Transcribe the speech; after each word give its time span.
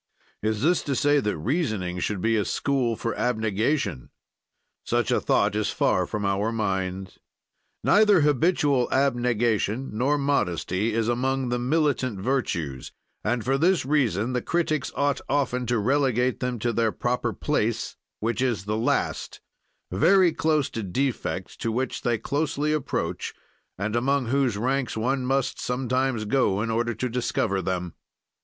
Is 0.41 0.63
this 0.63 0.81
to 0.85 0.95
say 0.95 1.19
that 1.19 1.37
reasoning 1.37 1.99
should 1.99 2.21
be 2.21 2.35
a 2.35 2.43
school 2.43 2.95
for 2.95 3.15
abnegation. 3.15 4.09
Such 4.83 5.11
a 5.11 5.21
thought 5.21 5.55
is 5.55 5.69
far 5.69 6.07
from 6.07 6.25
our 6.25 6.51
minds. 6.51 7.19
Neither 7.83 8.21
habitual 8.21 8.91
abnegation 8.91 9.91
nor 9.95 10.17
modesty 10.17 10.91
is 10.95 11.07
among 11.07 11.49
the 11.49 11.59
militant 11.59 12.19
virtues, 12.19 12.91
and 13.23 13.45
for 13.45 13.59
this 13.59 13.85
reason 13.85 14.33
the 14.33 14.41
critics 14.41 14.91
ought 14.95 15.21
often 15.29 15.67
to 15.67 15.77
relegate 15.77 16.39
them 16.39 16.57
to 16.57 16.73
their 16.73 16.91
proper 16.91 17.31
place, 17.31 17.95
which 18.19 18.41
is 18.41 18.65
the 18.65 18.77
last, 18.77 19.39
very 19.91 20.33
close 20.33 20.67
to 20.71 20.81
defects 20.81 21.55
to 21.57 21.71
which 21.71 22.01
they 22.01 22.17
closely 22.17 22.73
approach 22.73 23.35
and 23.77 23.95
among 23.95 24.29
whose 24.29 24.57
ranks 24.57 24.97
one 24.97 25.27
must 25.27 25.59
sometimes 25.61 26.25
go 26.25 26.59
in 26.63 26.71
order 26.71 26.95
to 26.95 27.07
discover 27.07 27.61
them. 27.61 27.93